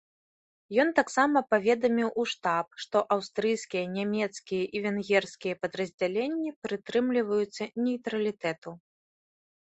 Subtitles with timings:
[0.83, 8.71] Ён таксама паведаміў у штаб, што аўстрыйскія, нямецкія і венгерскія падраздзяленні прытрымліваюцца нейтралітэту.